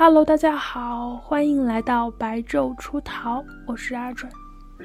[0.00, 4.30] Hello，大家好，欢迎来到白昼出逃，我是阿准。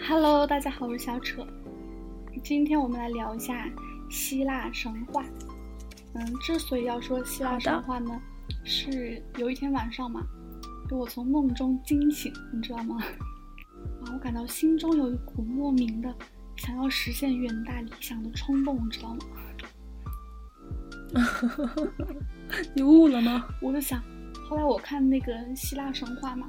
[0.10, 1.46] Hello，大家好，我是小扯。
[2.44, 3.70] 今天我们来聊一下
[4.10, 5.24] 希腊神话。
[6.16, 8.20] 嗯，之所以要说希腊神话呢，
[8.64, 10.24] 是有一天晚上嘛，
[10.90, 12.98] 就我从梦中惊醒，你知道吗？
[14.04, 16.12] 啊，我感到心中有一股莫名的
[16.56, 19.20] 想要实现远大理想的冲动，你知道吗？
[22.74, 23.46] 你悟了吗？
[23.62, 24.02] 我就想。
[24.54, 26.46] 后来我看那个希腊神话嘛，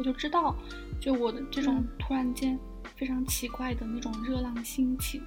[0.00, 0.52] 我就知道，
[0.98, 2.58] 就我的这种突然间
[2.96, 5.22] 非常奇怪的那种热浪心情，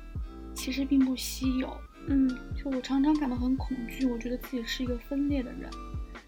[0.53, 1.73] 其实并不稀有。
[2.09, 5.69] 嗯，就我常常感到很恐惧，我觉得自己是一个分裂的人。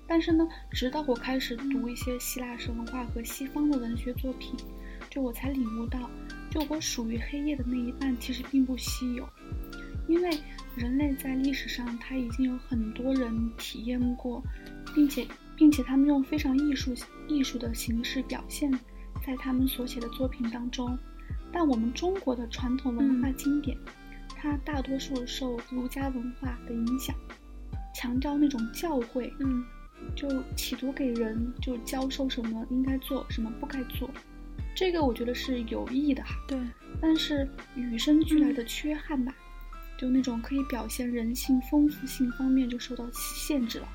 [0.07, 4.55] 但是呢，直到我开始读一些希腊神话和西方的文学作品，
[5.09, 6.09] 就我才领悟到，
[6.49, 9.27] 就我属于黑夜的那一半其实并不稀有，
[10.07, 10.29] 因为
[10.73, 14.41] 人类在历史上他已经有很多人体验过，
[14.95, 15.27] 并且。
[15.61, 16.91] 并且他们用非常艺术
[17.27, 18.71] 艺术的形式表现
[19.23, 20.97] 在他们所写的作品当中，
[21.53, 23.77] 但我们中国的传统文化经典，
[24.35, 27.15] 它大多数受儒家文化的影响，
[27.93, 29.63] 强调那种教诲，嗯，
[30.15, 34.09] 就企图给人就教授什么应该做，什么不该做，
[34.75, 36.31] 这个我觉得是有益的哈。
[36.47, 36.59] 对，
[36.99, 39.31] 但是与生俱来的缺憾吧，
[39.95, 43.87] 就那种可以表现人性丰富性方面就受到限制了，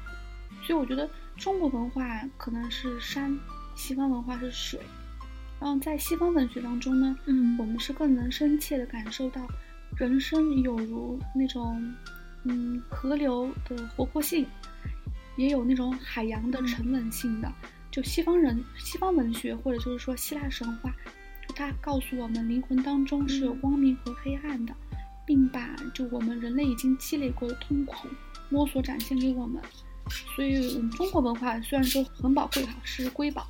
[0.66, 1.08] 所以我觉得。
[1.38, 3.38] 中国文化可能是山，
[3.74, 4.80] 西方文化是水，
[5.60, 9.46] 然后在西方文学当中呢，嗯，我们是更能深切的感受到
[9.98, 11.94] 人生有如那种，
[12.44, 14.46] 嗯，河流的活泼性，
[15.36, 17.52] 也有那种海洋的沉稳性的。
[17.90, 20.90] 就西方人，西方文学或者就是说希腊神话，
[21.46, 24.74] 就它告诉我们灵魂当中是有光明和黑暗的，
[25.26, 28.08] 并把就我们人类已经积累过的痛苦
[28.48, 29.60] 摸索展现给我们。
[30.34, 33.46] 所以，我们中国文化虽然说很宝贵哈，是瑰宝，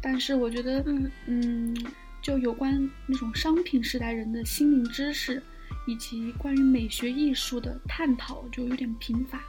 [0.00, 1.86] 但是我觉得，嗯嗯，
[2.20, 5.42] 就有关那种商品时代人的心灵知识，
[5.86, 9.42] 以及关于美学艺术的探讨，就有点贫乏。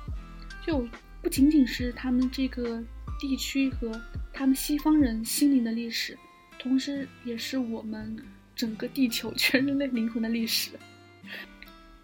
[0.66, 0.88] 就
[1.22, 2.82] 不仅仅是他们这个
[3.20, 3.92] 地区和
[4.34, 6.18] 他们西方人心灵的历史，
[6.58, 8.18] 同时也是我们
[8.56, 10.72] 整个地球全人类灵魂的历史。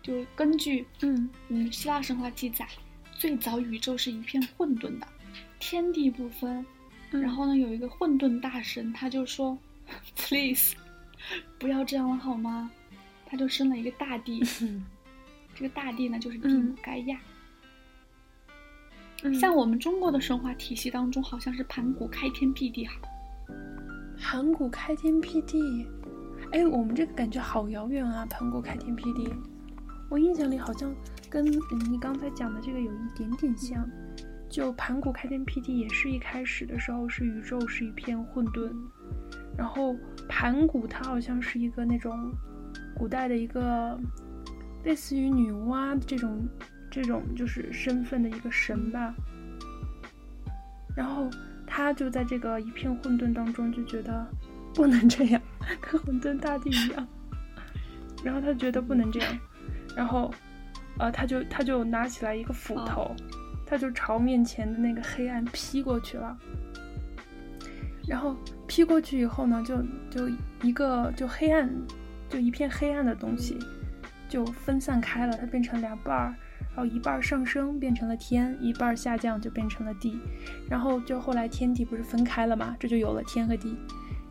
[0.04, 2.68] 就根据，嗯嗯，希腊神话记载。
[3.20, 5.06] 最早宇宙是一片混沌的，
[5.60, 6.66] 天地不分。
[7.12, 9.58] 然后呢，有一个混沌大神，他就说：
[10.16, 10.74] “Please，
[11.60, 12.72] 不要这样了好吗？”
[13.28, 14.42] 他就生了一个大地，
[15.54, 17.20] 这个大地呢就是地母盖亚。
[19.38, 22.94] 像我们中国的神话体系当中，好像是盘古开天辟地哈。
[24.18, 25.86] 盘古开天辟地，
[26.54, 28.26] 哎，我们这个感觉好遥远啊！
[28.28, 29.28] 盘古开天辟地，
[30.10, 30.94] 我印象里好像。
[31.32, 33.88] 跟你刚才讲的这个有一点点像，
[34.50, 38.74] 就盘古开天辟地也是一开始的时候是宇宙是一片混沌，
[39.56, 39.96] 然后
[40.28, 42.34] 盘古他好像是一个那种
[42.96, 43.96] 古代的一个
[44.84, 46.48] 类似于女娲这种
[46.90, 49.14] 这种就是身份的一个神吧，
[50.96, 51.30] 然后
[51.68, 54.28] 他就在这个一片混沌当中就觉得
[54.74, 55.40] 不能这样，
[55.80, 57.08] 跟混沌大地一样，
[58.26, 59.38] 然后他觉得不能这样，
[59.96, 60.34] 然后。
[60.98, 63.16] 呃，他就他就拿起来一个斧头，
[63.66, 66.38] 他就朝面前的那个黑暗劈过去了。
[68.06, 68.36] 然后
[68.68, 70.30] 劈过去以后呢，就就
[70.62, 71.74] 一个就黑暗，
[72.28, 73.58] 就一片黑暗的东西
[74.28, 76.36] 就分散开了，它变成两半儿，
[76.76, 80.20] 然后一半上升变成了天，一半下降就变成了地。
[80.70, 83.78] 然后就后来天地不是分开了嘛，这就有了天和地。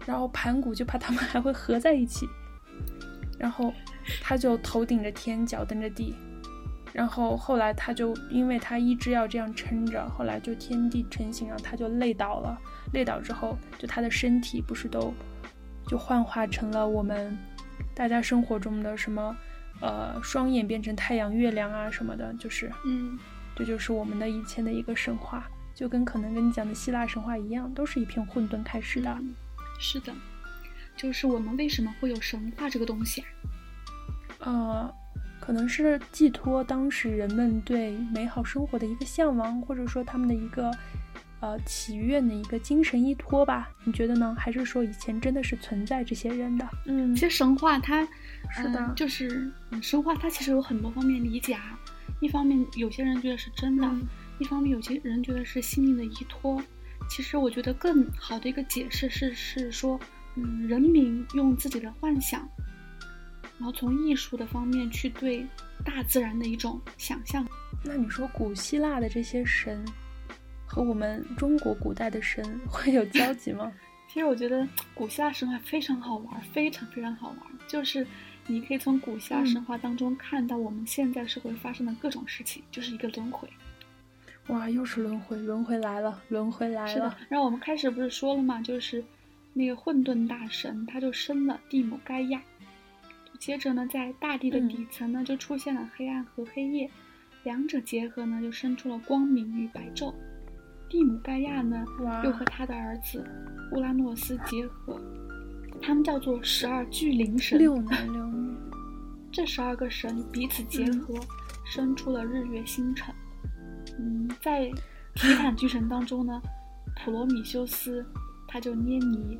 [0.05, 2.29] 然后盘古就怕他们还会合在一起，
[3.39, 3.73] 然后
[4.21, 6.15] 他就头顶着天，脚蹬着地。
[6.93, 12.59] 然后后来他就因为他一直要这样撑着，后来就天地成型，然后他就累倒了。
[12.95, 15.13] 累倒之后，就他的身体不是都
[15.87, 17.37] 就幻化成了我们
[17.95, 19.37] 大家生活中的什么
[19.81, 23.19] 呃双眼变成太阳、月亮啊什么的，就是嗯，
[23.55, 29.15] 这就是我们的以前的一个神话，就跟可能跟你讲的希腊神话一样，都是一片混沌开始的。
[29.79, 30.13] 是的，
[30.99, 33.23] 就是我们为什么会有神话这个东西
[34.41, 34.51] 啊？
[34.51, 34.95] 呃。
[35.41, 40.71] 可能是寄托当时人们对美好生活的一个向往，或者说他们的一个
[41.41, 43.71] 呃祈愿的一个精神依托吧？
[43.83, 44.37] 你觉得呢？
[44.39, 46.69] 还是说以前真的是存在这些人的？
[46.85, 48.07] 嗯，其实神话它
[48.51, 51.81] 是的，就是神话它其实有很多方面理解啊。
[52.21, 53.91] 一方面有些人觉得是真的，
[54.39, 56.63] 一方面有些人觉得是心灵的依托。
[57.09, 59.99] 其实我觉得更好的一个解释是是说，
[60.39, 62.49] 嗯，人民用自己的幻想。
[63.59, 65.45] 然后从艺术的方面去对
[65.85, 67.45] 大自然的一种想象。
[67.85, 69.85] 那你说古希腊的这些神，
[70.65, 73.73] 和我们中国古代的神会有交集吗？
[74.07, 77.39] 其实我觉得古希腊神话非常好玩，非常非常好玩。
[77.67, 78.07] 就是
[78.47, 83.49] 你可以从古希腊神话当中看到我们现在社会发生的各种事情，就是一个轮回。
[84.47, 86.89] 哇，又是轮回，轮回来了，轮回来了。
[86.89, 87.15] 是的。
[87.29, 88.63] 然后我们开始不是说了嘛？
[88.63, 89.05] 就是
[89.59, 92.41] 那个混沌大神，他就生了蒂姆盖亚。
[93.41, 96.89] 接着呢，在大地的底层呢，就出现了黑暗和黑夜，
[97.43, 100.15] 两者结合呢，就生出了光明与白昼。
[100.89, 101.85] 蒂姆盖亚呢，
[102.23, 103.29] 又和他的儿子
[103.73, 105.01] 乌拉诺斯结合，
[105.83, 107.59] 他们叫做十二巨灵神。
[107.59, 108.57] 六男六女，
[109.33, 111.19] 这十二个神彼此结合，
[111.67, 113.13] 生出了日月星辰。
[113.99, 114.71] 嗯，在
[115.17, 116.41] 提坦巨神当中呢，
[116.97, 118.07] 普罗米修斯
[118.49, 119.39] 他就捏泥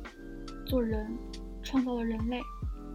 [0.65, 1.11] 做人，
[1.63, 2.37] 创造了人类，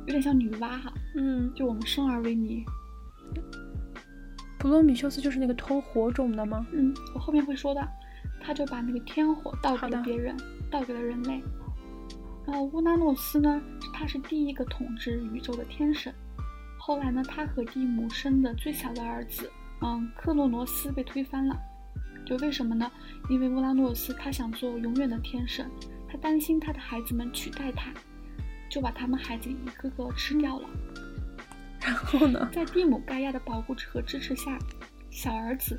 [0.06, 0.90] 有点像女娲哈。
[1.16, 2.64] 嗯，就我们生而为泥。
[4.58, 6.66] 普罗米修斯就是那个偷火种的吗？
[6.72, 7.87] 嗯，我后面会说的。
[8.40, 10.37] 他就把那个天火倒给了别人，
[10.70, 11.43] 倒给了人类。
[12.46, 13.60] 然后乌拉诺斯呢，
[13.94, 16.14] 他是第一个统治宇宙的天神。
[16.78, 19.50] 后来呢，他和蒂姆生的最小的儿子，
[19.81, 21.58] 嗯，克洛诺斯被推翻了。
[22.26, 22.90] 就为什么呢？
[23.31, 25.70] 因为乌拉诺斯他想做永远的天神，
[26.14, 27.93] 他担心他的孩子们取代他，
[28.70, 30.69] 就把他们孩子一个个吃掉了。
[31.81, 34.56] 然后呢，在蒂姆盖亚的保护和支持下，
[35.11, 35.76] 小儿子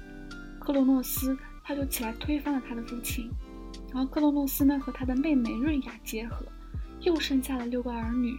[0.59, 1.37] 克洛诺斯。
[1.67, 3.27] 他就起来推翻了他的父亲，
[3.91, 6.45] 然后克洛诺斯呢和他的妹妹瑞亚结合，
[6.99, 8.37] 又生下了六个儿女。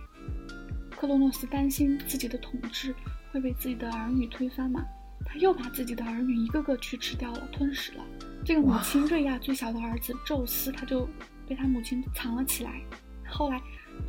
[0.91, 2.95] 克洛诺斯担心自己的统治
[3.33, 4.81] 会被自己的儿女推翻嘛，
[5.25, 8.05] 他又把自己的儿女一个个去吃掉了，吞噬了。
[8.45, 11.09] 这个母亲瑞亚最小的儿子宙斯，他就
[11.49, 12.81] 被他母亲藏了起来。
[13.29, 13.61] 后来，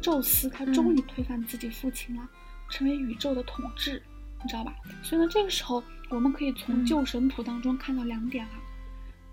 [0.02, 2.30] 宙斯他终于推翻自己父亲了，
[2.70, 4.02] 成为宇宙的统治，
[4.44, 4.76] 你知道吧？
[5.02, 8.52] 所以呢，这个时候我们可以从旧神谱当中看到两点啊。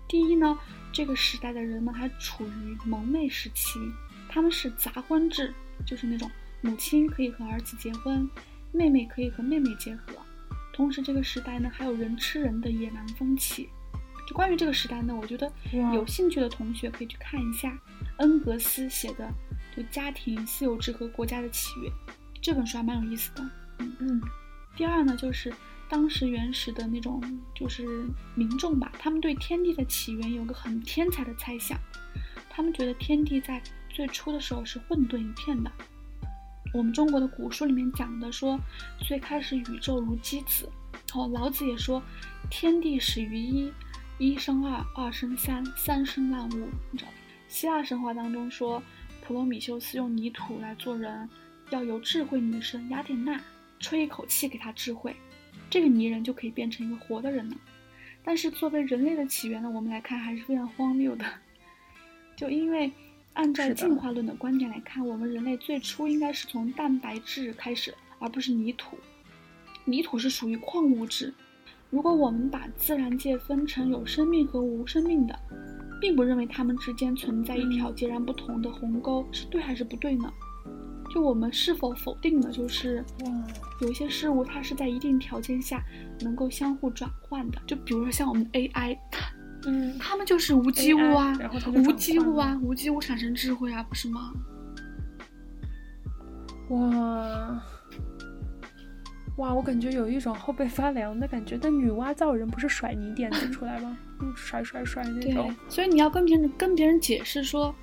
[0.07, 0.57] 第一呢，
[0.91, 3.79] 这个时代的人们还处于蒙昧时期，
[4.29, 5.53] 他们是杂婚制，
[5.85, 6.29] 就是那种
[6.61, 8.29] 母亲可以和儿子结婚，
[8.71, 10.13] 妹妹可以和妹妹结合。
[10.73, 13.69] 同时，这个时代呢还有人吃人的野蛮风气。
[14.25, 15.51] 就关于这个时代呢，我觉得
[15.93, 17.77] 有兴趣的同学可以去看一下
[18.17, 19.31] 恩格斯写的
[19.75, 21.91] 《就家庭、私有制和国家的起源》
[22.41, 23.49] 这本书，还蛮有意思的。
[23.79, 24.21] 嗯嗯。
[24.75, 25.53] 第二呢，就是。
[25.87, 27.21] 当时原始的那种
[27.53, 27.85] 就是
[28.33, 31.77] 民众吧，他们对天地的起源有个很天才的猜想，
[32.49, 35.71] 他们觉得天地在最初的时候是混沌一片的。
[36.73, 38.59] 我们中国的古书里面讲的说，
[38.99, 40.67] 最开始宇宙如鸡子，
[41.13, 42.01] 哦，老子也说，
[42.49, 43.71] 天地始于一，
[44.17, 47.17] 一生二，二生三，三生万物，你知道吧？
[47.49, 48.81] 希腊神话当中说，
[49.21, 51.29] 普罗米修斯用泥土来做人，
[51.69, 53.37] 要由智慧女神雅典娜
[53.77, 55.13] 吹一口气给他智慧。
[55.69, 57.57] 这个泥人就可以变成一个活的人了，
[58.23, 61.25] 但是作为人类的起源呢，我们来看还是非常荒谬的。
[62.37, 62.89] 就因为
[63.33, 68.97] 按照进化论的观点来看，我们人类最初应该是从蛋白质开始，而不是泥土。
[69.83, 71.33] 泥土是属于矿物质。
[71.89, 75.39] 如果我们把自然界分成有生命和无生命的，
[76.01, 80.29] 并不认为它们之间存在一条截然不同的鸿沟，是对还是不对呢？
[81.13, 83.01] 就我们是否否定的，就是
[83.79, 85.81] 有一些事物它是在一定条件下
[86.19, 87.61] 能够相互转换的。
[87.65, 88.97] 就比如说像我们 AI，
[89.65, 91.37] 嗯，他们就是无机物啊，
[91.73, 94.33] 无机物啊，无机物产生智慧啊，不是吗？
[96.69, 97.63] 哇
[99.37, 101.57] 哇，我感觉有一种后背发凉的感觉。
[101.61, 103.97] 但女娲造人不是甩泥点子出来吗？
[104.21, 105.53] 嗯甩甩甩那种。
[105.67, 107.73] 所以你要跟别人跟别人解释说。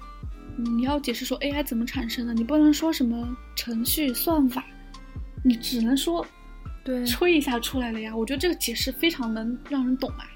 [0.54, 4.62] 你要解释说 AI 怎么产生的，你不能说什么程序算法，
[5.42, 6.24] 你只能说，
[6.84, 8.14] 对，吹一下出来了呀。
[8.14, 10.28] 我觉得这个解释非常能让人懂啊。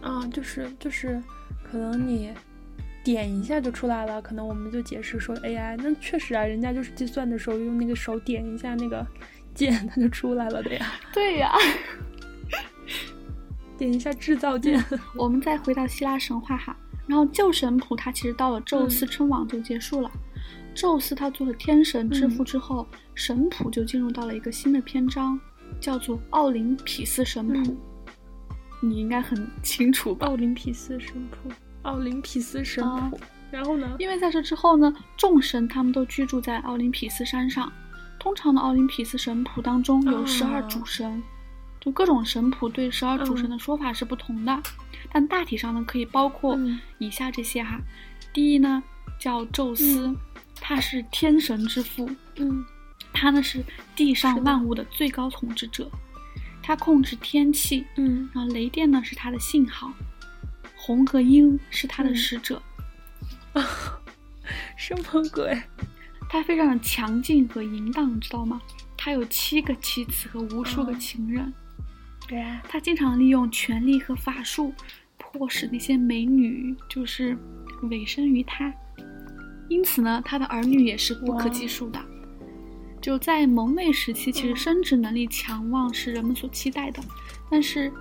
[0.00, 1.22] 啊，就是就是，
[1.62, 2.32] 可能你
[3.08, 9.06] 点一下就出来了，可能我们就解释说 AI，那确实啊，人家就是计算的时候用那个手点一下那个
[9.54, 10.92] 键，它就出来了的呀。
[11.10, 11.50] 对呀，
[13.78, 14.84] 点一下制造键。
[15.16, 16.76] 我们再回到希腊神话哈。
[17.06, 20.10] 然后旧神谱它其实到了宙斯称王就结束了，
[20.74, 25.40] 宙斯他做了天神之父之后，神谱就进入到了一个新的篇章，
[25.80, 27.74] 叫做奥林匹斯神谱。
[28.82, 30.26] 你应该很清楚吧？
[30.26, 31.50] 奥林匹斯神谱，
[31.82, 33.20] 奥林匹斯神谱。
[33.50, 33.96] 然后呢？
[33.98, 37.72] 因为在这之后呢，众神他们都居住在奥林匹斯山上。
[38.18, 41.22] 通常的奥林匹斯神谱当中有十二主神，
[41.80, 44.62] 就各种神谱对十二主神的说法是不同的。
[45.10, 46.58] 但大体上呢，可以包括
[46.98, 47.80] 以下这些哈。
[48.32, 48.82] 第一呢，
[49.18, 50.12] 叫宙斯，
[50.60, 52.62] 他是天神之父，嗯，
[53.12, 53.64] 他呢是
[53.96, 55.88] 地上万物的最高统治者，
[56.60, 59.90] 他控制天气，嗯，然后雷电呢是他的信号，
[60.88, 62.62] 红和鹰是他的使者。
[63.52, 63.62] 啊，
[64.74, 65.62] 什么鬼？
[66.30, 68.58] 他非常的强劲和淫荡，知道吗？
[68.96, 71.52] 他有七个妻子和无数个情人。
[72.26, 74.72] 对啊他经常利用权力和法术，
[75.18, 77.36] 迫使那些美女就是
[77.90, 78.72] 委身于他。
[79.68, 82.00] 因此呢，他的儿女也是不可计数的。
[83.02, 87.02] 就在蒙昧时期，其实生殖能力强旺是人们所期待的，
[87.50, 87.92] 但是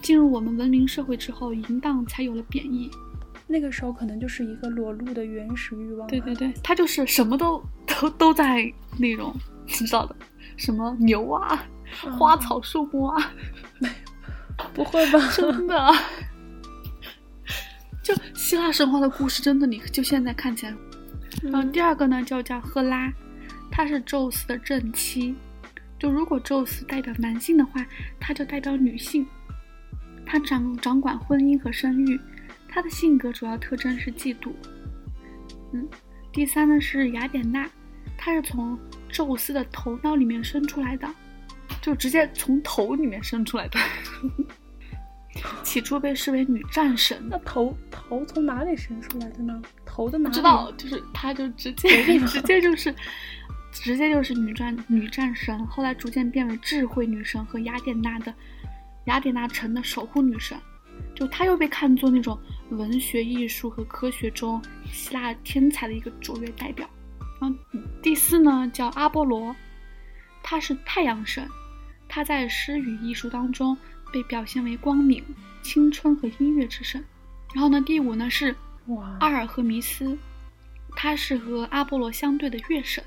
[0.00, 2.90] 进入我们文明社会之后，淫荡才有了贬义。
[3.46, 6.08] 那个时候可能就是一个裸露的原始欲望。
[6.08, 9.34] 对对对，他就是什么都都都在那种，
[9.66, 10.16] 你知道的，
[10.56, 11.62] 什么牛啊、
[12.18, 13.32] 花草树木啊，
[13.78, 15.18] 没有，不会吧？
[15.36, 15.92] 真的，
[18.02, 20.74] 就希腊神话的故事，真的，你就现在看起来。
[21.42, 23.12] 嗯，第二个呢，就叫赫拉，
[23.70, 25.34] 她是宙斯的正妻。
[25.98, 27.84] 就如果宙斯代表男性的话，
[28.18, 29.26] 她就代表女性，
[30.32, 32.18] 她掌掌管婚姻和生育。
[32.66, 34.50] 他的性格主要特征是嫉妒。
[35.74, 35.86] 嗯，
[36.32, 37.68] 第三呢是雅典娜，
[38.16, 38.78] 她是从
[39.10, 41.06] 宙斯的头脑里面生出来的，
[41.82, 43.78] 就直接从头里面生出来的。
[45.62, 47.22] 起初被视为女战神。
[47.28, 49.60] 那头头从哪里生出来的呢？
[49.84, 50.34] 头的哪里？
[50.34, 52.94] 知道，就是她就直接直接就是
[53.70, 58.32] 直接就是女战女战神，后来逐渐变为智慧女神和雅典娜的
[59.06, 60.58] 雅典娜城的守护女神。
[61.14, 62.38] 就她又被看作那种
[62.70, 66.88] 文学艺术和科学中希腊天才的一个卓越代表。
[67.40, 67.56] 然后
[68.02, 69.54] 第四呢叫阿波罗，
[70.42, 71.48] 他是太阳神，
[72.08, 73.76] 他在诗与艺术当中
[74.12, 75.22] 被表现为光明、
[75.62, 77.04] 青春和音乐之神。
[77.54, 78.54] 然后呢第五呢是
[79.18, 80.16] 阿尔赫弥斯，
[80.94, 83.02] 他是和阿波罗相对的月神，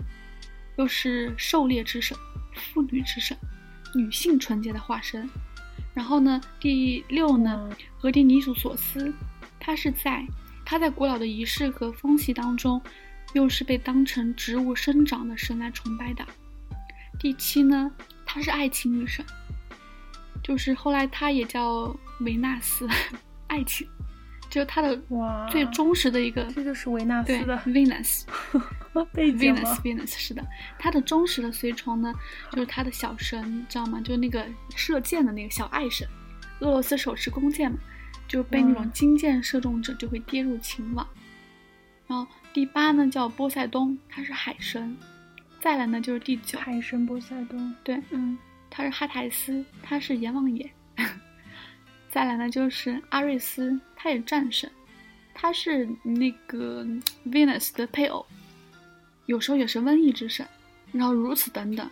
[0.77, 2.17] 又是狩猎之神、
[2.53, 3.37] 妇女之神、
[3.93, 5.27] 女性纯洁的化身。
[5.95, 7.69] 然后呢，第六呢，
[8.01, 9.13] 俄狄尼索索斯，
[9.59, 10.27] 他是在
[10.65, 12.81] 他在古老的仪式和风习当中，
[13.33, 16.25] 又是被当成植物生长的神来崇拜的。
[17.17, 17.89] 第七呢，
[18.25, 19.25] 她是爱情女神，
[20.43, 22.85] 就是后来她也叫维纳斯，
[23.47, 23.87] 爱情，
[24.55, 24.97] 就是她的
[25.51, 28.23] 最忠实的一个，这就是维纳斯的 Venus。
[29.13, 30.41] Venus Venus 是的，
[30.79, 32.13] 他的忠实的随从呢，
[32.51, 33.99] 就是他的小神，你知道吗？
[33.99, 36.07] 就是那个射箭的那个小爱神，
[36.61, 37.77] 俄罗斯手持弓箭嘛，
[38.29, 41.05] 就被那种金箭射中者就会跌入情网。
[42.07, 44.95] 然后第八呢叫波塞冬，他是海神。
[45.59, 48.37] 再来呢就是第九海神波塞冬，对，嗯，
[48.69, 50.71] 他是哈台斯，他是阎王爷。
[52.15, 54.71] 再来呢就是阿瑞斯，他也战神，
[55.33, 56.81] 他是那个
[57.25, 58.25] Venus 的配偶。
[59.25, 60.47] 有时候也是瘟疫之神，
[60.93, 61.91] 然后如此等等。